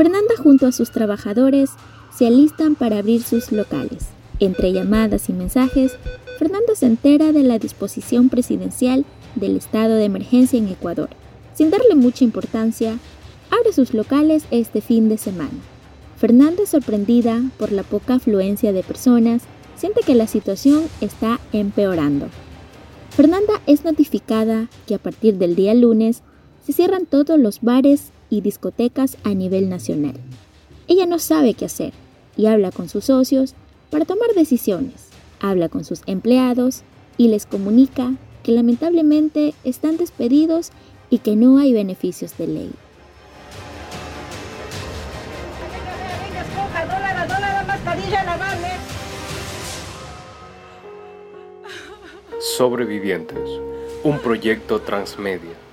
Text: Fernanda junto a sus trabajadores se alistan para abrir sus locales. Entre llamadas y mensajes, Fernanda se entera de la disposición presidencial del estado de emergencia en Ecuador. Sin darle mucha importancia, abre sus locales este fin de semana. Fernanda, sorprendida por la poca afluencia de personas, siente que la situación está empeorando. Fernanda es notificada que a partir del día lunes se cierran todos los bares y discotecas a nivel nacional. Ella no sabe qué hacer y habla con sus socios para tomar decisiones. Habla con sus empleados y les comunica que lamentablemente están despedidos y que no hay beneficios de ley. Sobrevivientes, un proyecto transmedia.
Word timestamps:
Fernanda 0.00 0.34
junto 0.42 0.66
a 0.66 0.72
sus 0.72 0.92
trabajadores 0.92 1.72
se 2.10 2.26
alistan 2.26 2.74
para 2.74 3.00
abrir 3.00 3.22
sus 3.22 3.52
locales. 3.52 4.06
Entre 4.38 4.72
llamadas 4.72 5.28
y 5.28 5.34
mensajes, 5.34 5.92
Fernanda 6.38 6.74
se 6.74 6.86
entera 6.86 7.32
de 7.32 7.42
la 7.42 7.58
disposición 7.58 8.30
presidencial 8.30 9.04
del 9.34 9.58
estado 9.58 9.96
de 9.96 10.04
emergencia 10.04 10.58
en 10.58 10.68
Ecuador. 10.68 11.10
Sin 11.52 11.68
darle 11.68 11.96
mucha 11.96 12.24
importancia, 12.24 12.96
abre 13.50 13.74
sus 13.74 13.92
locales 13.92 14.44
este 14.50 14.80
fin 14.80 15.10
de 15.10 15.18
semana. 15.18 15.50
Fernanda, 16.16 16.64
sorprendida 16.64 17.42
por 17.58 17.70
la 17.70 17.82
poca 17.82 18.14
afluencia 18.14 18.72
de 18.72 18.82
personas, 18.82 19.42
siente 19.76 20.00
que 20.00 20.14
la 20.14 20.26
situación 20.26 20.84
está 21.02 21.40
empeorando. 21.52 22.30
Fernanda 23.10 23.60
es 23.66 23.84
notificada 23.84 24.70
que 24.86 24.94
a 24.94 24.98
partir 24.98 25.34
del 25.34 25.56
día 25.56 25.74
lunes 25.74 26.22
se 26.64 26.72
cierran 26.72 27.04
todos 27.04 27.38
los 27.38 27.60
bares 27.60 28.12
y 28.30 28.40
discotecas 28.40 29.18
a 29.24 29.34
nivel 29.34 29.68
nacional. 29.68 30.14
Ella 30.88 31.06
no 31.06 31.18
sabe 31.18 31.54
qué 31.54 31.66
hacer 31.66 31.92
y 32.36 32.46
habla 32.46 32.70
con 32.70 32.88
sus 32.88 33.04
socios 33.04 33.54
para 33.90 34.04
tomar 34.04 34.30
decisiones. 34.34 35.08
Habla 35.40 35.68
con 35.68 35.84
sus 35.84 36.02
empleados 36.06 36.82
y 37.18 37.28
les 37.28 37.44
comunica 37.44 38.14
que 38.42 38.52
lamentablemente 38.52 39.54
están 39.64 39.96
despedidos 39.96 40.70
y 41.10 41.18
que 41.18 41.36
no 41.36 41.58
hay 41.58 41.72
beneficios 41.72 42.38
de 42.38 42.46
ley. 42.46 42.70
Sobrevivientes, 52.56 53.48
un 54.02 54.18
proyecto 54.18 54.80
transmedia. 54.80 55.69